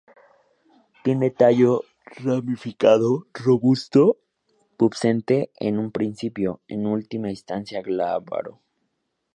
[1.03, 1.83] Tiene tallo
[2.23, 4.17] ramificado, robusto,
[4.75, 8.59] pubescente en un principio, en última instancia, glabro.